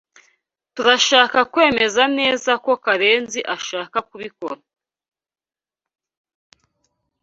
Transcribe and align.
Turashaka 0.75 1.37
kwemeza 1.51 2.03
neza 2.17 2.51
ko 2.65 2.71
Karenziashaka 2.85 3.97
kubikora. 4.09 4.57